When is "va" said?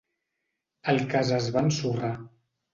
1.59-1.65